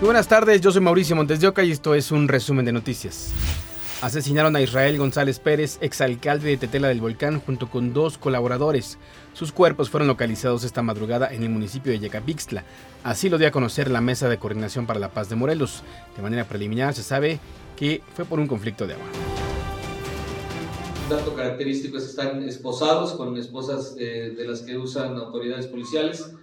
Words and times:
Buenas 0.00 0.28
tardes, 0.28 0.62
yo 0.62 0.72
soy 0.72 0.80
Mauricio 0.80 1.14
Montes 1.14 1.40
de 1.40 1.48
Oca 1.48 1.62
y 1.62 1.70
esto 1.70 1.94
es 1.94 2.10
un 2.10 2.26
resumen 2.26 2.64
de 2.64 2.72
noticias. 2.72 3.34
Asesinaron 4.00 4.56
a 4.56 4.62
Israel 4.62 4.96
González 4.96 5.38
Pérez, 5.38 5.76
exalcalde 5.82 6.48
de 6.48 6.56
Tetela 6.56 6.88
del 6.88 7.02
Volcán, 7.02 7.38
junto 7.38 7.68
con 7.68 7.92
dos 7.92 8.16
colaboradores. 8.16 8.96
Sus 9.34 9.52
cuerpos 9.52 9.90
fueron 9.90 10.08
localizados 10.08 10.64
esta 10.64 10.80
madrugada 10.80 11.28
en 11.30 11.42
el 11.42 11.50
municipio 11.50 11.92
de 11.92 11.98
Yecapixtla. 11.98 12.64
Así 13.04 13.28
lo 13.28 13.36
dio 13.36 13.48
a 13.48 13.50
conocer 13.50 13.90
la 13.90 14.00
Mesa 14.00 14.30
de 14.30 14.38
Coordinación 14.38 14.86
para 14.86 14.98
la 14.98 15.10
Paz 15.10 15.28
de 15.28 15.36
Morelos. 15.36 15.82
De 16.16 16.22
manera 16.22 16.44
preliminar 16.44 16.94
se 16.94 17.02
sabe 17.02 17.38
que 17.76 18.00
fue 18.14 18.24
por 18.24 18.40
un 18.40 18.46
conflicto 18.46 18.86
de 18.86 18.94
agua. 18.94 19.06
Un 21.04 21.10
dato 21.10 21.34
característico 21.34 21.98
es 21.98 22.04
que 22.04 22.10
están 22.10 22.42
esposados 22.48 23.12
con 23.12 23.36
esposas 23.36 23.96
eh, 23.98 24.32
de 24.34 24.48
las 24.48 24.62
que 24.62 24.78
usan 24.78 25.18
autoridades 25.18 25.66
policiales 25.66 26.36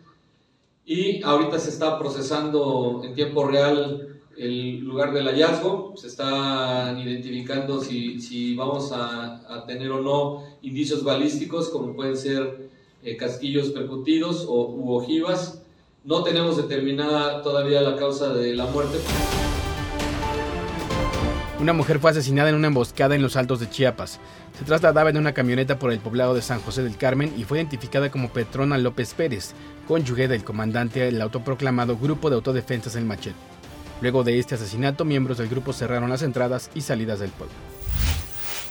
y 0.88 1.22
ahorita 1.22 1.60
se 1.60 1.70
está 1.70 2.00
procesando 2.00 3.02
en 3.04 3.14
tiempo 3.14 3.46
real 3.46 4.22
el 4.38 4.80
lugar 4.80 5.12
del 5.12 5.28
hallazgo, 5.28 5.94
se 5.98 6.08
están 6.08 6.98
identificando 6.98 7.82
si, 7.82 8.22
si 8.22 8.56
vamos 8.56 8.92
a, 8.94 9.66
tener 9.68 9.92
o 9.92 10.02
no 10.02 10.44
indicios 10.62 11.04
balísticos, 11.04 11.68
como 11.70 11.94
pueden 11.94 12.16
ser 12.16 12.70
eh, 13.04 13.18
casquillos 13.18 13.72
percutidos 13.72 14.46
o, 14.48 14.70
u 14.70 14.94
ojivas. 14.94 15.62
No 16.06 16.24
tenemos 16.24 16.56
determinada 16.56 17.42
todavía 17.42 17.82
la 17.82 17.98
causa 17.98 18.34
de 18.34 18.56
la 18.56 18.68
muerte. 18.68 18.98
Una 21.60 21.74
mujer 21.74 21.98
fue 21.98 22.12
asesinada 22.12 22.50
en 22.50 22.56
una 22.56 22.68
emboscada 22.68 23.16
en 23.16 23.24
los 23.24 23.36
altos 23.36 23.60
de 23.60 23.68
Chiapas. 23.68 24.20
Se 24.60 24.64
trasladaba 24.64 25.10
en 25.10 25.18
una 25.18 25.34
camioneta 25.34 25.80
por 25.80 25.92
el 25.92 25.98
poblado 25.98 26.36
de 26.36 26.44
San 26.44 26.62
José 26.62 26.84
del 26.84 26.98
Carmen 26.98 27.34
y 27.36 27.46
fue 27.46 27.58
identificada 27.58 28.12
como 28.12 28.30
Petrona 28.30 28.78
López 28.78 29.16
Pérez, 29.16 29.54
cónyuge 29.88 30.28
del 30.28 30.44
comandante 30.44 31.00
del 31.00 31.20
autoproclamado 31.20 31.98
Grupo 31.98 32.30
de 32.30 32.36
Autodefensas 32.36 32.96
El 32.96 33.06
Machete. 33.06 33.36
Luego 34.02 34.24
de 34.24 34.38
este 34.38 34.54
asesinato, 34.54 35.04
miembros 35.04 35.40
del 35.40 35.50
grupo 35.50 35.74
cerraron 35.74 36.12
las 36.12 36.22
entradas 36.22 36.70
y 36.76 36.82
salidas 36.82 37.20
del 37.20 37.32
pueblo. 37.32 37.56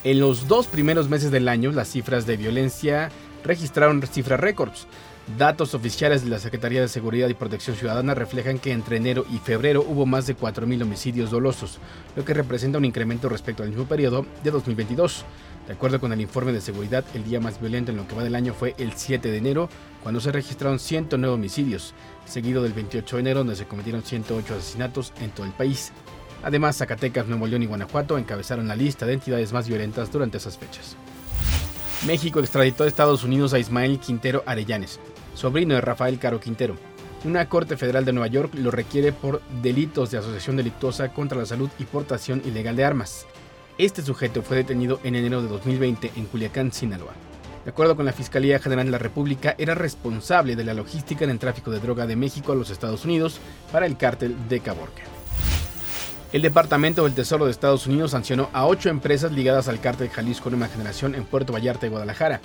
En 0.05 0.21
los 0.21 0.47
dos 0.47 0.69
primeros 0.69 1.09
meses 1.09 1.33
del 1.33 1.49
año, 1.49 1.73
las 1.73 1.89
cifras 1.89 2.25
de 2.25 2.37
violencia 2.37 3.11
registraron 3.43 4.01
cifras 4.07 4.39
récords. 4.39 4.87
Datos 5.27 5.75
oficiales 5.75 6.23
de 6.23 6.31
la 6.31 6.39
Secretaría 6.39 6.81
de 6.81 6.87
Seguridad 6.87 7.29
y 7.29 7.35
Protección 7.35 7.75
Ciudadana 7.75 8.15
reflejan 8.15 8.61
que 8.61 8.71
entre 8.71 8.97
enero 8.97 9.27
y 9.29 9.39
febrero 9.39 9.85
hubo 9.87 10.07
más 10.07 10.29
de 10.29 10.37
4.000 10.37 10.83
homicidios 10.83 11.33
dolosos, 11.33 11.79
lo 12.15 12.25
que 12.25 12.33
representa 12.33 12.79
un 12.79 12.85
incremento 12.85 13.29
respecto 13.29 13.65
al 13.65 13.71
mismo 13.71 13.87
periodo 13.87 14.25
de 14.45 14.53
2022. 14.53 15.25
De 15.67 15.73
acuerdo 15.73 15.99
con 15.99 16.13
el 16.13 16.21
informe 16.21 16.53
de 16.53 16.61
seguridad, 16.61 17.05
el 17.13 17.25
día 17.25 17.41
más 17.41 17.61
violento 17.61 17.91
en 17.91 17.97
lo 17.97 18.07
que 18.07 18.15
va 18.15 18.23
del 18.23 18.37
año 18.37 18.55
fue 18.55 18.77
el 18.79 18.93
7 18.93 19.29
de 19.29 19.37
enero, 19.37 19.69
cuando 20.01 20.21
se 20.21 20.31
registraron 20.31 20.79
109 20.79 21.35
homicidios, 21.35 21.93
seguido 22.25 22.63
del 22.63 22.73
28 22.73 23.17
de 23.17 23.21
enero, 23.21 23.41
donde 23.41 23.57
se 23.57 23.67
cometieron 23.67 24.05
108 24.05 24.55
asesinatos 24.55 25.13
en 25.21 25.31
todo 25.33 25.45
el 25.45 25.53
país. 25.53 25.91
Además, 26.45 26.77
Zacatecas, 26.77 27.27
Nuevo 27.27 27.49
León 27.49 27.65
y 27.65 27.67
Guanajuato 27.67 28.17
encabezaron 28.17 28.69
la 28.69 28.77
lista 28.77 29.07
de 29.07 29.15
entidades 29.15 29.53
más 29.53 29.67
violentas 29.67 30.13
durante 30.13 30.37
esas 30.37 30.57
fechas. 30.57 30.97
México 32.07 32.39
extraditó 32.39 32.85
a 32.85 32.87
Estados 32.87 33.25
Unidos 33.25 33.53
a 33.53 33.59
Ismael 33.59 33.99
Quintero 33.99 34.45
Arellanes, 34.47 35.01
sobrino 35.37 35.75
de 35.75 35.81
Rafael 35.81 36.19
Caro 36.19 36.41
Quintero. 36.41 36.77
Una 37.25 37.49
corte 37.49 37.77
federal 37.77 38.05
de 38.05 38.13
Nueva 38.13 38.27
York 38.27 38.55
lo 38.55 38.71
requiere 38.71 39.13
por 39.13 39.41
delitos 39.63 40.11
de 40.11 40.19
asociación 40.19 40.57
delictuosa 40.57 41.13
contra 41.13 41.39
la 41.39 41.47
salud 41.47 41.71
y 41.79 41.85
portación 41.85 42.43
ilegal 42.45 42.75
de 42.75 42.85
armas. 42.85 43.27
Este 43.79 44.03
sujeto 44.03 44.43
fue 44.43 44.57
detenido 44.57 45.01
en 45.05 45.15
enero 45.15 45.43
de 45.43 45.49
2020 45.49 46.13
en 46.17 46.27
Culiacán, 46.27 46.73
Sinaloa. 46.73 47.13
De 47.65 47.71
acuerdo 47.71 47.97
con 47.97 48.07
la 48.07 48.13
Fiscalía 48.13 48.61
General 48.61 48.87
de 48.87 48.93
la 48.93 48.99
República, 48.99 49.57
era 49.59 49.75
responsable 49.75 50.55
de 50.55 50.65
la 50.65 50.73
logística 50.73 51.25
en 51.25 51.31
el 51.31 51.41
tráfico 51.41 51.71
de 51.73 51.81
droga 51.81 52.07
de 52.07 52.17
México 52.17 52.53
a 52.53 52.55
los 52.55 52.71
Estados 52.71 53.05
Unidos 53.05 53.41
para 53.73 53.87
el 53.87 53.97
cártel 53.97 54.37
de 54.49 54.61
Caborca. 54.61 55.03
El 56.33 56.43
Departamento 56.43 57.05
del 57.05 57.15
Tesoro 57.15 57.45
de 57.45 57.51
Estados 57.51 57.87
Unidos 57.87 58.13
sancionó 58.13 58.51
a 58.53 58.67
ocho 58.67 58.89
empresas 58.89 59.33
ligadas 59.33 59.69
al 59.69 59.81
cártel 59.81 60.11
Jalisco 60.11 60.49
Nueva 60.51 60.69
Generación 60.69 61.15
en 61.15 61.25
Puerto 61.25 61.53
Vallarta 61.53 61.87
y 61.87 61.91
Guadalajara. 61.91 62.41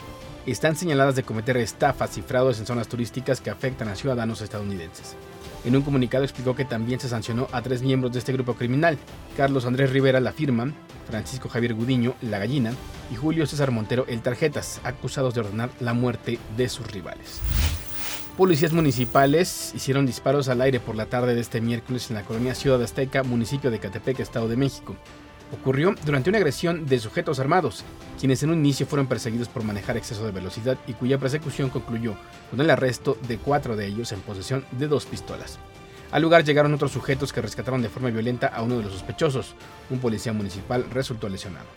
Están 0.48 0.76
señaladas 0.76 1.16
de 1.16 1.22
cometer 1.22 1.56
estafas 1.58 2.18
y 2.18 2.24
fraudes 2.24 2.58
en 2.60 2.66
zonas 2.66 2.88
turísticas 2.88 3.40
que 3.42 3.52
afectan 3.52 3.88
a 3.90 3.96
ciudadanos 3.96 4.42
estadounidenses. 4.42 5.16
En 5.64 5.76
un 5.76 5.84
comunicado 5.84 6.24
explicó 6.24 6.56
que 6.56 6.66
también 6.66 7.00
se 7.00 7.10
sancionó 7.10 7.48
a 7.52 7.62
tres 7.62 7.84
miembros 7.84 8.12
de 8.12 8.18
este 8.18 8.34
grupo 8.34 8.56
criminal, 8.56 8.98
Carlos 9.38 9.66
Andrés 9.66 9.92
Rivera 9.92 10.20
La 10.20 10.32
Firma, 10.32 10.74
Francisco 11.08 11.48
Javier 11.48 11.76
Gudiño 11.76 12.16
La 12.24 12.40
Gallina 12.40 12.74
y 13.12 13.18
Julio 13.18 13.46
César 13.46 13.70
Montero 13.70 14.06
El 14.08 14.24
Tarjetas, 14.24 14.82
acusados 14.84 15.36
de 15.36 15.42
ordenar 15.42 15.70
la 15.80 15.94
muerte 15.94 16.40
de 16.58 16.70
sus 16.70 16.92
rivales. 16.92 17.40
Policías 18.36 18.74
municipales 18.74 19.74
hicieron 19.76 20.08
disparos 20.08 20.50
al 20.50 20.62
aire 20.62 20.80
por 20.80 20.96
la 20.96 21.06
tarde 21.06 21.36
de 21.36 21.42
este 21.42 21.62
miércoles 21.62 22.10
en 22.10 22.16
la 22.16 22.24
colonia 22.24 22.56
Ciudad 22.56 22.82
Azteca, 22.82 23.22
municipio 23.22 23.70
de 23.70 23.78
Catepec, 23.78 24.20
Estado 24.20 24.48
de 24.48 24.58
México. 24.58 24.96
Ocurrió 25.52 25.94
durante 26.06 26.30
una 26.30 26.38
agresión 26.38 26.86
de 26.86 27.00
sujetos 27.00 27.40
armados, 27.40 27.84
quienes 28.20 28.42
en 28.44 28.52
un 28.52 28.60
inicio 28.60 28.86
fueron 28.86 29.08
perseguidos 29.08 29.50
por 29.50 29.64
manejar 29.64 29.98
exceso 29.98 30.26
de 30.26 30.32
velocidad 30.32 30.78
y 30.88 30.94
cuya 30.94 31.18
persecución 31.18 31.70
concluyó 31.70 32.16
con 32.50 32.62
el 32.62 32.70
arresto 32.70 33.18
de 33.28 33.38
cuatro 33.38 33.76
de 33.76 33.88
ellos 33.88 34.12
en 34.12 34.22
posesión 34.22 34.66
de 34.72 34.88
dos 34.88 35.06
pistolas. 35.06 35.60
Al 36.12 36.22
lugar 36.22 36.44
llegaron 36.44 36.74
otros 36.74 36.92
sujetos 36.92 37.32
que 37.32 37.42
rescataron 37.42 37.82
de 37.82 37.90
forma 37.90 38.10
violenta 38.10 38.48
a 38.48 38.62
uno 38.62 38.78
de 38.78 38.84
los 38.84 38.94
sospechosos. 38.94 39.56
Un 39.90 40.00
policía 40.00 40.34
municipal 40.34 40.86
resultó 40.92 41.30
lesionado. 41.30 41.68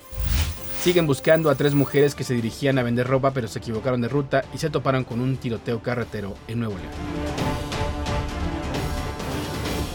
Siguen 0.82 1.06
buscando 1.06 1.50
a 1.50 1.54
tres 1.54 1.74
mujeres 1.74 2.14
que 2.14 2.24
se 2.24 2.34
dirigían 2.34 2.78
a 2.78 2.82
vender 2.82 3.06
ropa 3.06 3.30
pero 3.30 3.48
se 3.48 3.58
equivocaron 3.58 4.00
de 4.00 4.08
ruta 4.08 4.44
y 4.52 4.58
se 4.58 4.70
toparon 4.70 5.04
con 5.04 5.20
un 5.20 5.36
tiroteo 5.36 5.80
carretero 5.82 6.34
en 6.48 6.58
Nuevo 6.58 6.74
León. 6.76 7.43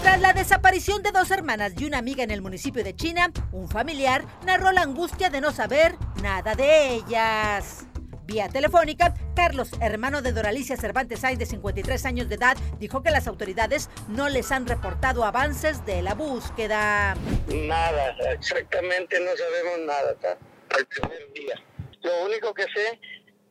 Tras 0.10 0.22
la 0.22 0.34
desaparición 0.34 1.04
de 1.04 1.12
dos 1.12 1.30
hermanas 1.30 1.74
y 1.78 1.86
una 1.86 2.00
amiga 2.00 2.24
en 2.24 2.32
el 2.32 2.42
municipio 2.42 2.84
de 2.84 2.96
China, 2.96 3.32
un 3.52 3.70
familiar 3.70 4.26
narró 4.44 4.72
la 4.72 4.82
angustia 4.82 5.30
de 5.30 5.40
no 5.40 5.52
saber 5.52 5.98
nada 6.24 6.56
de 6.56 6.96
ellas. 6.96 7.86
Vía 8.26 8.50
telefónica, 8.50 9.14
Carlos, 9.36 9.70
hermano 9.82 10.24
de 10.24 10.32
Doralicia 10.32 10.78
Cervantes 10.78 11.24
Ay, 11.24 11.36
de 11.36 11.46
53 11.46 12.06
años 12.06 12.28
de 12.28 12.36
edad, 12.36 12.58
dijo 12.80 13.04
que 13.04 13.12
las 13.12 13.28
autoridades 13.28 13.92
no 14.08 14.30
les 14.30 14.52
han 14.52 14.66
reportado 14.66 15.24
avances 15.24 15.86
de 15.86 16.02
la 16.02 16.16
búsqueda. 16.16 17.16
Nada, 17.48 18.16
exactamente 18.34 19.20
no 19.20 19.30
sabemos 19.38 19.80
nada 19.86 20.40
el 20.76 20.88
primer 20.88 21.34
día. 21.34 21.64
Lo 22.02 22.26
único 22.26 22.52
que 22.56 22.64
sé 22.64 23.00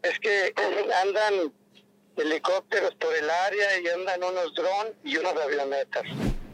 es 0.03 0.19
que 0.19 0.53
andan 1.05 1.53
helicópteros 2.17 2.97
por 2.97 3.15
el 3.15 3.31
área 3.31 3.79
y 3.79 3.87
andan 3.91 4.25
unos 4.25 4.53
drones 4.57 4.95
y 5.05 5.19
unas 5.19 5.37
avionetas. 5.37 6.03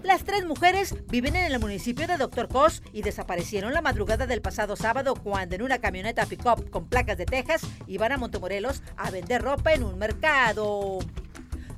Las 0.04 0.22
tres 0.22 0.44
mujeres 0.44 0.94
viven 1.08 1.34
en 1.34 1.50
el 1.50 1.58
municipio 1.58 2.06
de 2.06 2.18
Doctor 2.18 2.48
Cos 2.48 2.82
y 2.92 3.00
desaparecieron 3.00 3.72
la 3.72 3.80
madrugada 3.80 4.26
del 4.26 4.42
pasado 4.42 4.76
sábado 4.76 5.14
cuando 5.14 5.54
en 5.54 5.62
una 5.62 5.78
camioneta 5.78 6.26
pick-up 6.26 6.68
con 6.68 6.90
placas 6.90 7.16
de 7.16 7.24
Texas 7.24 7.62
iban 7.86 8.12
a 8.12 8.18
Montemorelos 8.18 8.82
a 8.98 9.10
vender 9.10 9.40
ropa 9.40 9.72
en 9.72 9.82
un 9.82 9.98
mercado. 9.98 10.98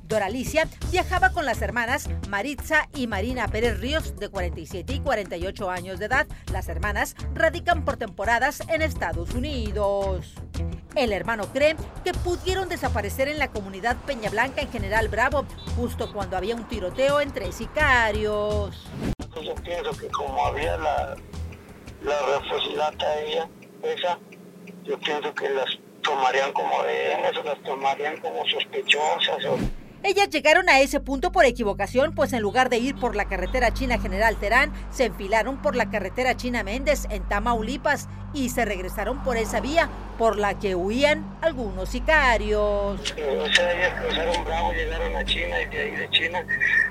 Doralicia 0.03 0.67
viajaba 0.91 1.31
con 1.31 1.45
las 1.45 1.61
hermanas 1.61 2.09
Maritza 2.27 2.89
y 2.93 3.07
Marina 3.07 3.47
Pérez 3.47 3.79
Ríos, 3.79 4.17
de 4.17 4.27
47 4.27 4.95
y 4.95 4.99
48 4.99 5.71
años 5.71 5.97
de 5.97 6.07
edad. 6.07 6.27
Las 6.51 6.67
hermanas 6.67 7.15
radican 7.33 7.85
por 7.85 7.95
temporadas 7.95 8.61
en 8.67 8.81
Estados 8.81 9.35
Unidos. 9.35 10.33
El 10.97 11.13
hermano 11.13 11.45
cree 11.53 11.75
que 12.03 12.11
pudieron 12.11 12.69
desaparecer 12.69 13.27
en 13.27 13.37
la 13.37 13.51
comunidad 13.51 13.97
Peña 14.07 14.31
Blanca 14.31 14.61
en 14.61 14.71
General 14.71 15.07
Bravo, 15.09 15.45
justo 15.75 16.11
cuando 16.11 16.35
había 16.35 16.55
un 16.55 16.67
tiroteo 16.67 17.21
entre 17.21 17.51
sicarios. 17.51 18.89
Yo 19.19 19.53
pienso 19.63 19.91
que 19.91 20.07
como 20.07 20.43
había 20.43 20.75
la, 20.77 21.15
la 22.01 22.17
ella, 23.23 23.47
esa, 23.83 24.17
yo 24.85 24.99
pienso 24.99 25.31
que 25.35 25.49
las 25.49 25.67
tomarían 26.01 26.51
como 26.53 26.81
rehenes 26.81 27.37
o 27.37 27.43
las 27.43 27.61
tomarían 27.61 28.17
como 28.17 28.43
sospechosas. 28.47 29.45
Ellas 30.03 30.29
llegaron 30.29 30.69
a 30.69 30.79
ese 30.79 30.99
punto 30.99 31.31
por 31.31 31.45
equivocación, 31.45 32.13
pues 32.13 32.31
en 32.33 32.41
lugar 32.41 32.69
de 32.69 32.77
ir 32.77 32.95
por 32.95 33.15
la 33.15 33.25
carretera 33.25 33.73
China 33.73 33.99
General 33.99 34.35
Terán, 34.37 34.71
se 34.91 35.05
enfilaron 35.05 35.61
por 35.61 35.75
la 35.75 35.89
carretera 35.89 36.37
China 36.37 36.63
Méndez 36.63 37.07
en 37.09 37.27
Tamaulipas 37.27 38.07
y 38.33 38.49
se 38.49 38.63
regresaron 38.63 39.23
por 39.23 39.37
esa 39.37 39.59
vía 39.59 39.89
por 40.17 40.37
la 40.37 40.59
que 40.59 40.75
huían 40.75 41.37
algunos 41.41 41.89
sicarios. 41.89 43.01
Ellas 43.17 43.93
cruzaron 44.01 44.45
llegaron 44.75 45.15
a 45.15 45.25
China 45.25 45.61
y 45.61 45.65
de 45.65 46.09
China 46.11 46.45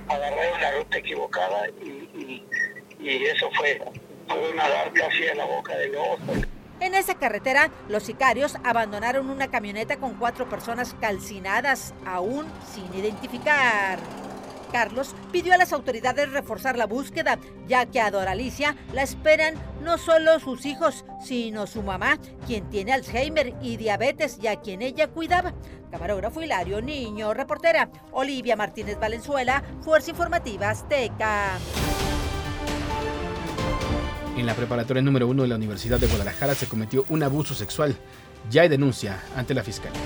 agarraron 0.08 0.60
la 0.60 0.72
ruta 0.78 0.98
equivocada 0.98 1.68
y, 1.82 2.42
eso 2.98 3.48
fue, 3.56 3.80
una 4.50 4.68
dar 4.68 4.92
casi 4.92 5.28
a 5.28 5.34
la 5.36 5.44
boca 5.44 5.76
de 5.76 5.88
los. 5.88 6.55
En 6.80 6.94
esa 6.94 7.14
carretera, 7.14 7.70
los 7.88 8.02
sicarios 8.02 8.56
abandonaron 8.62 9.30
una 9.30 9.48
camioneta 9.48 9.96
con 9.96 10.14
cuatro 10.14 10.48
personas 10.48 10.94
calcinadas, 11.00 11.94
aún 12.04 12.46
sin 12.74 12.92
identificar. 12.94 13.98
Carlos 14.72 15.14
pidió 15.32 15.54
a 15.54 15.56
las 15.56 15.72
autoridades 15.72 16.30
reforzar 16.32 16.76
la 16.76 16.86
búsqueda, 16.86 17.38
ya 17.66 17.86
que 17.86 18.00
a 18.00 18.10
Doralicia 18.10 18.76
la 18.92 19.02
esperan 19.02 19.54
no 19.82 19.96
solo 19.96 20.38
sus 20.40 20.66
hijos, 20.66 21.04
sino 21.24 21.66
su 21.66 21.82
mamá, 21.82 22.18
quien 22.46 22.68
tiene 22.68 22.92
Alzheimer 22.92 23.54
y 23.62 23.76
diabetes 23.76 24.38
y 24.42 24.48
a 24.48 24.56
quien 24.56 24.82
ella 24.82 25.08
cuidaba. 25.08 25.54
Camarógrafo 25.90 26.42
Hilario 26.42 26.82
Niño, 26.82 27.32
reportera 27.32 27.88
Olivia 28.12 28.56
Martínez 28.56 28.98
Valenzuela, 28.98 29.62
Fuerza 29.82 30.10
Informativa 30.10 30.70
Azteca. 30.70 31.58
En 34.36 34.44
la 34.44 34.54
preparatoria 34.54 35.02
número 35.02 35.26
uno 35.26 35.42
de 35.42 35.48
la 35.48 35.54
Universidad 35.54 35.98
de 35.98 36.06
Guadalajara 36.06 36.54
se 36.54 36.68
cometió 36.68 37.06
un 37.08 37.22
abuso 37.22 37.54
sexual. 37.54 37.96
Ya 38.50 38.62
hay 38.62 38.68
denuncia 38.68 39.22
ante 39.34 39.54
la 39.54 39.62
Fiscalía. 39.62 39.98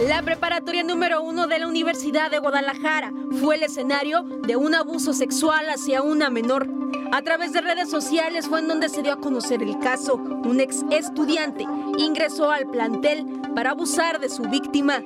La 0.00 0.22
preparatoria 0.22 0.84
número 0.84 1.22
uno 1.22 1.48
de 1.48 1.58
la 1.58 1.66
Universidad 1.66 2.30
de 2.30 2.38
Guadalajara 2.38 3.12
fue 3.40 3.56
el 3.56 3.64
escenario 3.64 4.22
de 4.22 4.54
un 4.54 4.76
abuso 4.76 5.12
sexual 5.12 5.68
hacia 5.68 6.02
una 6.02 6.30
menor. 6.30 6.68
A 7.12 7.22
través 7.22 7.52
de 7.52 7.60
redes 7.60 7.90
sociales 7.90 8.46
fue 8.48 8.60
en 8.60 8.68
donde 8.68 8.88
se 8.88 9.02
dio 9.02 9.12
a 9.12 9.20
conocer 9.20 9.60
el 9.62 9.76
caso. 9.80 10.14
Un 10.14 10.60
ex 10.60 10.84
estudiante 10.92 11.66
ingresó 11.98 12.52
al 12.52 12.70
plantel 12.70 13.26
para 13.56 13.70
abusar 13.70 14.20
de 14.20 14.28
su 14.28 14.42
víctima. 14.42 14.98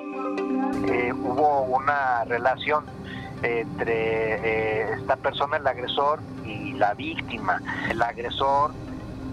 Eh, 0.87 1.13
hubo 1.13 1.63
una 1.63 2.25
relación 2.25 2.85
entre 3.43 4.35
eh, 4.35 4.93
esta 4.99 5.17
persona, 5.17 5.57
el 5.57 5.67
agresor, 5.67 6.21
y 6.45 6.73
la 6.73 6.95
víctima. 6.95 7.61
El 7.91 8.03
agresor 8.03 8.73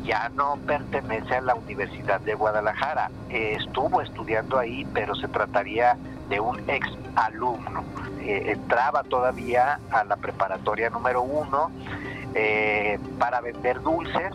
ya 0.03 0.29
no 0.29 0.57
pertenece 0.67 1.35
a 1.35 1.41
la 1.41 1.55
Universidad 1.55 2.19
de 2.21 2.35
Guadalajara. 2.35 3.09
Eh, 3.29 3.57
estuvo 3.59 4.01
estudiando 4.01 4.57
ahí, 4.57 4.85
pero 4.93 5.15
se 5.15 5.27
trataría 5.27 5.97
de 6.29 6.39
un 6.39 6.59
ex 6.69 6.87
alumno. 7.15 7.83
Eh, 8.19 8.51
entraba 8.51 9.03
todavía 9.03 9.79
a 9.91 10.03
la 10.03 10.15
preparatoria 10.17 10.89
número 10.89 11.21
uno 11.21 11.71
para 13.17 13.39
vender 13.39 13.81
dulces. 13.81 14.33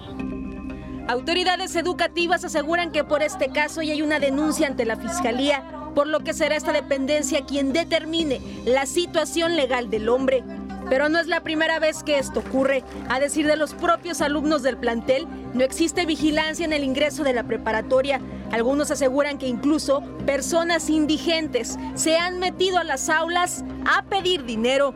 Autoridades 1.06 1.74
educativas 1.76 2.44
aseguran 2.44 2.92
que 2.92 3.04
por 3.04 3.22
este 3.22 3.50
caso 3.50 3.82
ya 3.82 3.92
hay 3.92 4.00
una 4.00 4.20
denuncia 4.20 4.68
ante 4.68 4.86
la 4.86 4.96
Fiscalía, 4.96 5.62
por 5.94 6.06
lo 6.06 6.20
que 6.20 6.34
será 6.34 6.56
esta 6.56 6.72
dependencia 6.72 7.44
quien 7.44 7.72
determine 7.72 8.40
la 8.64 8.86
situación 8.86 9.56
legal 9.56 9.90
del 9.90 10.08
hombre. 10.08 10.44
Pero 10.88 11.08
no 11.08 11.20
es 11.20 11.28
la 11.28 11.42
primera 11.42 11.78
vez 11.78 12.02
que 12.02 12.18
esto 12.18 12.40
ocurre. 12.40 12.82
A 13.08 13.20
decir 13.20 13.46
de 13.46 13.56
los 13.56 13.74
propios 13.74 14.20
alumnos 14.20 14.62
del 14.62 14.76
plantel, 14.76 15.28
no 15.54 15.62
existe 15.62 16.04
vigilancia 16.04 16.64
en 16.64 16.72
el 16.72 16.82
ingreso 16.82 17.22
de 17.22 17.32
la 17.32 17.44
preparatoria. 17.44 18.20
Algunos 18.50 18.90
aseguran 18.90 19.38
que 19.38 19.46
incluso 19.46 20.02
personas 20.26 20.90
indigentes 20.90 21.78
se 21.94 22.16
han 22.18 22.40
metido 22.40 22.78
a 22.78 22.84
las 22.84 23.08
aulas 23.08 23.64
a 23.86 24.02
pedir 24.02 24.44
dinero. 24.44 24.94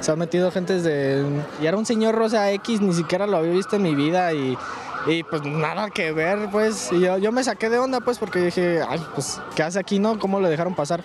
Se 0.00 0.10
han 0.10 0.18
metido 0.18 0.50
gentes 0.50 0.82
de... 0.82 1.22
Y 1.60 1.66
era 1.66 1.76
un 1.76 1.84
señor 1.86 2.14
Rosa 2.14 2.50
X, 2.52 2.80
ni 2.80 2.94
siquiera 2.94 3.26
lo 3.26 3.36
había 3.36 3.52
visto 3.52 3.76
en 3.76 3.82
mi 3.82 3.94
vida 3.94 4.32
y 4.32 4.56
y 5.06 5.22
pues 5.22 5.42
nada 5.44 5.90
que 5.90 6.12
ver, 6.12 6.48
pues. 6.50 6.90
yo, 6.90 7.18
yo 7.18 7.32
me 7.32 7.42
saqué 7.42 7.68
de 7.68 7.78
onda, 7.78 8.00
pues, 8.00 8.18
porque 8.18 8.38
dije, 8.40 8.80
ay, 8.88 9.00
pues, 9.14 9.40
¿qué 9.56 9.62
hace 9.62 9.78
aquí, 9.78 9.98
no? 9.98 10.18
¿Cómo 10.18 10.40
lo 10.40 10.48
dejaron 10.48 10.74
pasar? 10.74 11.02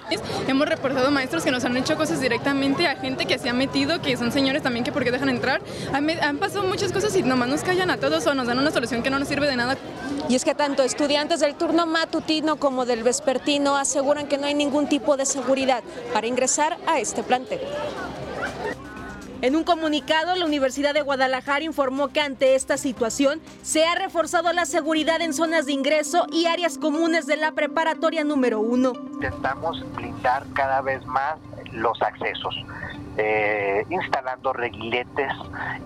Hemos 0.48 0.68
reportado 0.68 1.10
maestros 1.12 1.44
que 1.44 1.52
nos 1.52 1.64
han 1.66 1.76
hecho 1.78 1.96
cosas 1.96 2.22
directamente 2.22 2.88
a 2.88 2.96
gente 2.96 3.26
que 3.26 3.40
se 3.40 3.50
ha 3.50 3.54
metido, 3.54 4.02
que 4.02 4.16
son 4.18 4.32
señores 4.32 4.62
también 4.64 4.84
que 4.84 4.92
por 4.92 5.04
qué 5.04 5.12
dejan 5.12 5.30
entrar. 5.30 5.62
Han, 5.94 6.10
han 6.10 6.38
pasado 6.38 6.66
muchas 6.68 6.92
cosas 6.92 7.16
y 7.16 7.24
nomás 7.24 7.50
nos 7.50 7.64
callan 7.64 7.90
a 7.90 7.98
todos 7.98 8.26
o 8.28 8.34
nos 8.34 8.48
dan 8.48 8.60
una 8.60 8.72
solución 8.72 9.02
que 9.02 9.10
no 9.10 9.20
nos 9.20 9.28
sirve 9.28 9.48
de 9.48 9.56
nada. 9.56 9.78
Y 10.30 10.36
es 10.36 10.44
que 10.44 10.56
tanto 10.56 10.84
estudiantes 10.84 11.40
del 11.40 11.56
turno 11.56 11.86
matutino 11.86 12.58
como 12.58 12.86
del 12.86 13.04
vespertino 13.04 13.78
aseguran 13.78 14.28
que 14.28 14.38
no 14.38 14.48
hay 14.48 14.54
ningún 14.54 14.88
tipo 14.88 15.18
de 15.18 15.26
seguridad 15.26 15.84
para 16.14 16.28
ingresar 16.28 16.78
a 16.86 17.00
este 17.00 17.24
plantel. 17.24 17.62
En 19.44 19.56
un 19.56 19.63
comunicado, 19.63 20.34
la 20.36 20.45
Universidad 20.45 20.95
de 20.95 21.04
Guadalajara 21.04 21.63
informó 21.63 22.07
que 22.07 22.22
ante 22.22 22.56
esta 22.56 22.75
situación 22.75 23.39
se 23.62 23.86
ha 23.86 23.94
reforzado 23.94 24.51
la 24.51 24.66
seguridad 24.66 25.22
en 25.22 25.31
zonas 25.31 25.68
de 25.68 25.74
ingreso 25.74 26.25
y 26.31 26.48
áreas 26.48 26.80
comunes 26.80 27.28
de 27.28 27.38
la 27.38 27.51
preparatoria 27.51 28.24
número 28.24 28.60
uno. 28.60 28.94
Intentamos 29.13 29.86
blindar 29.94 30.44
cada 30.54 30.81
vez 30.81 31.06
más 31.06 31.38
los 31.72 32.01
accesos. 32.01 32.56
Eh, 33.19 33.84
instalando 33.89 34.54
reguiletes 34.54 35.31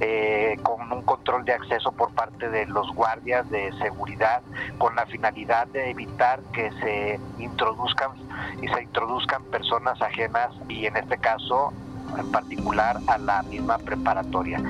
eh, 0.02 0.58
con 0.64 0.92
un 0.92 1.02
control 1.04 1.46
de 1.46 1.54
acceso 1.54 1.94
por 1.94 2.14
parte 2.14 2.50
de 2.50 2.66
los 2.66 2.94
guardias 2.94 3.50
de 3.50 3.72
seguridad 3.82 4.42
con 4.78 4.98
la 4.98 5.06
finalidad 5.06 5.66
de 5.68 5.92
evitar 5.92 6.42
que 6.52 6.70
se 6.82 7.22
introduzcan 7.42 8.12
y 8.62 8.68
se 8.68 8.84
introduzcan 8.84 9.46
personas 9.46 10.02
ajenas 10.02 10.50
y 10.68 10.88
en 10.88 10.98
este 10.98 11.18
caso 11.20 11.72
en 12.18 12.32
particular 12.32 13.00
a 13.08 13.18
la 13.18 13.44
misma 13.44 13.78
preparatoria. 13.78 14.62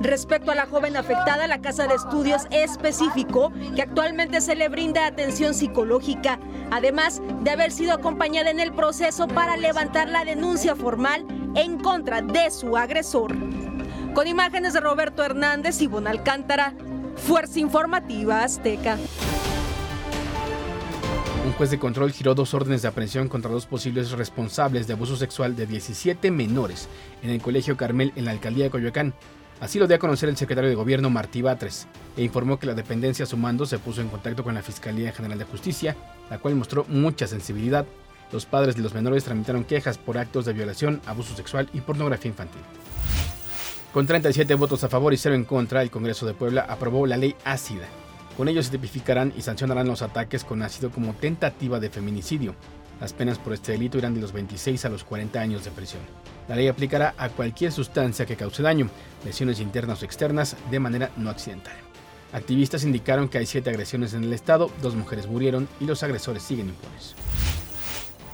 Respecto 0.00 0.50
a 0.50 0.56
la 0.56 0.66
joven 0.66 0.96
afectada, 0.96 1.46
la 1.46 1.60
Casa 1.60 1.86
de 1.86 1.94
Estudios 1.94 2.42
especificó 2.50 3.52
que 3.76 3.82
actualmente 3.82 4.40
se 4.40 4.56
le 4.56 4.68
brinda 4.68 5.06
atención 5.06 5.54
psicológica, 5.54 6.40
además 6.72 7.22
de 7.42 7.50
haber 7.50 7.70
sido 7.70 7.92
acompañada 7.92 8.50
en 8.50 8.58
el 8.58 8.72
proceso 8.72 9.28
para 9.28 9.56
levantar 9.56 10.08
la 10.08 10.24
denuncia 10.24 10.74
formal 10.74 11.24
en 11.54 11.78
contra 11.78 12.20
de 12.20 12.50
su 12.50 12.76
agresor. 12.76 13.32
Con 14.12 14.26
imágenes 14.26 14.72
de 14.72 14.80
Roberto 14.80 15.24
Hernández 15.24 15.80
y 15.80 15.86
Bon 15.86 16.08
Alcántara, 16.08 16.74
Fuerza 17.16 17.60
Informativa 17.60 18.42
Azteca. 18.42 18.98
Un 21.44 21.52
juez 21.54 21.70
de 21.70 21.78
control 21.80 22.12
giró 22.12 22.36
dos 22.36 22.54
órdenes 22.54 22.82
de 22.82 22.88
aprehensión 22.88 23.28
contra 23.28 23.50
dos 23.50 23.66
posibles 23.66 24.12
responsables 24.12 24.86
de 24.86 24.92
abuso 24.92 25.16
sexual 25.16 25.56
de 25.56 25.66
17 25.66 26.30
menores 26.30 26.88
en 27.20 27.30
el 27.30 27.42
Colegio 27.42 27.76
Carmel 27.76 28.12
en 28.14 28.26
la 28.26 28.30
alcaldía 28.30 28.64
de 28.64 28.70
Coyoacán. 28.70 29.12
Así 29.60 29.80
lo 29.80 29.88
dio 29.88 29.96
a 29.96 29.98
conocer 29.98 30.28
el 30.28 30.36
secretario 30.36 30.70
de 30.70 30.76
Gobierno 30.76 31.10
Martí 31.10 31.42
Batres 31.42 31.88
e 32.16 32.22
informó 32.22 32.60
que 32.60 32.66
la 32.66 32.74
dependencia 32.74 33.24
a 33.24 33.26
su 33.26 33.36
mando 33.36 33.66
se 33.66 33.80
puso 33.80 34.00
en 34.00 34.08
contacto 34.08 34.44
con 34.44 34.54
la 34.54 34.62
Fiscalía 34.62 35.10
General 35.10 35.36
de 35.36 35.44
Justicia, 35.44 35.96
la 36.30 36.38
cual 36.38 36.54
mostró 36.54 36.84
mucha 36.88 37.26
sensibilidad. 37.26 37.86
Los 38.30 38.46
padres 38.46 38.76
de 38.76 38.82
los 38.82 38.94
menores 38.94 39.24
tramitaron 39.24 39.64
quejas 39.64 39.98
por 39.98 40.18
actos 40.18 40.44
de 40.44 40.52
violación, 40.52 41.00
abuso 41.06 41.34
sexual 41.34 41.68
y 41.72 41.80
pornografía 41.80 42.30
infantil. 42.30 42.62
Con 43.92 44.06
37 44.06 44.54
votos 44.54 44.84
a 44.84 44.88
favor 44.88 45.12
y 45.12 45.16
0 45.16 45.34
en 45.34 45.44
contra, 45.44 45.82
el 45.82 45.90
Congreso 45.90 46.24
de 46.24 46.34
Puebla 46.34 46.64
aprobó 46.68 47.04
la 47.04 47.16
ley 47.16 47.34
ácida, 47.44 47.88
con 48.36 48.48
ello 48.48 48.62
se 48.62 48.70
tipificarán 48.70 49.32
y 49.36 49.42
sancionarán 49.42 49.88
los 49.88 50.02
ataques 50.02 50.44
con 50.44 50.62
ácido 50.62 50.90
como 50.90 51.14
tentativa 51.14 51.80
de 51.80 51.90
feminicidio. 51.90 52.54
Las 53.00 53.12
penas 53.12 53.38
por 53.38 53.52
este 53.52 53.72
delito 53.72 53.98
irán 53.98 54.14
de 54.14 54.20
los 54.20 54.32
26 54.32 54.84
a 54.84 54.88
los 54.88 55.04
40 55.04 55.40
años 55.40 55.64
de 55.64 55.70
prisión. 55.70 56.02
La 56.48 56.56
ley 56.56 56.68
aplicará 56.68 57.14
a 57.18 57.28
cualquier 57.28 57.72
sustancia 57.72 58.26
que 58.26 58.36
cause 58.36 58.62
daño, 58.62 58.88
lesiones 59.24 59.60
internas 59.60 60.02
o 60.02 60.04
externas, 60.04 60.56
de 60.70 60.80
manera 60.80 61.10
no 61.16 61.30
accidental. 61.30 61.74
Activistas 62.32 62.84
indicaron 62.84 63.28
que 63.28 63.38
hay 63.38 63.46
siete 63.46 63.70
agresiones 63.70 64.14
en 64.14 64.24
el 64.24 64.32
estado, 64.32 64.70
dos 64.80 64.94
mujeres 64.94 65.26
murieron 65.26 65.68
y 65.80 65.84
los 65.84 66.02
agresores 66.02 66.42
siguen 66.42 66.68
impunes. 66.68 67.14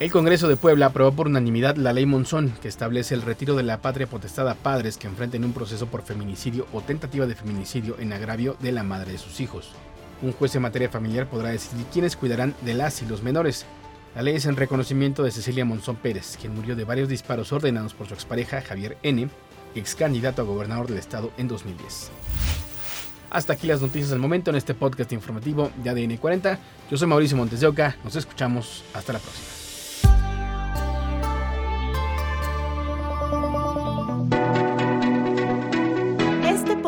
El 0.00 0.12
Congreso 0.12 0.46
de 0.46 0.56
Puebla 0.56 0.86
aprobó 0.86 1.10
por 1.10 1.26
unanimidad 1.26 1.74
la 1.74 1.92
ley 1.92 2.06
Monzón, 2.06 2.54
que 2.62 2.68
establece 2.68 3.16
el 3.16 3.22
retiro 3.22 3.56
de 3.56 3.64
la 3.64 3.82
patria 3.82 4.06
potestad 4.06 4.48
a 4.48 4.54
padres 4.54 4.96
que 4.96 5.08
enfrenten 5.08 5.44
un 5.44 5.52
proceso 5.52 5.88
por 5.88 6.02
feminicidio 6.02 6.68
o 6.72 6.80
tentativa 6.82 7.26
de 7.26 7.34
feminicidio 7.34 7.96
en 7.98 8.12
agravio 8.12 8.56
de 8.60 8.70
la 8.70 8.84
madre 8.84 9.10
de 9.10 9.18
sus 9.18 9.40
hijos. 9.40 9.72
Un 10.22 10.30
juez 10.30 10.54
en 10.54 10.62
materia 10.62 10.88
familiar 10.88 11.28
podrá 11.28 11.48
decidir 11.48 11.84
quiénes 11.92 12.14
cuidarán 12.14 12.54
de 12.62 12.74
las 12.74 13.02
y 13.02 13.06
los 13.06 13.24
menores. 13.24 13.66
La 14.14 14.22
ley 14.22 14.36
es 14.36 14.46
en 14.46 14.54
reconocimiento 14.54 15.24
de 15.24 15.32
Cecilia 15.32 15.64
Monzón 15.64 15.96
Pérez, 15.96 16.38
quien 16.40 16.54
murió 16.54 16.76
de 16.76 16.84
varios 16.84 17.08
disparos 17.08 17.52
ordenados 17.52 17.92
por 17.92 18.06
su 18.06 18.14
expareja 18.14 18.62
Javier 18.62 18.98
N., 19.02 19.28
ex 19.74 19.96
candidato 19.96 20.42
a 20.42 20.44
gobernador 20.44 20.86
del 20.86 20.98
estado 20.98 21.32
en 21.38 21.48
2010. 21.48 22.12
Hasta 23.30 23.52
aquí 23.52 23.66
las 23.66 23.82
noticias 23.82 24.10
del 24.10 24.20
momento 24.20 24.50
en 24.50 24.56
este 24.56 24.74
podcast 24.74 25.12
informativo 25.12 25.72
de 25.82 25.90
ADN 25.90 26.18
40. 26.18 26.56
Yo 26.88 26.96
soy 26.96 27.08
Mauricio 27.08 27.36
Montes 27.36 27.58
de 27.58 27.66
Oca. 27.66 27.96
Nos 28.04 28.14
escuchamos. 28.14 28.84
Hasta 28.94 29.12
la 29.12 29.18
próxima. 29.18 29.57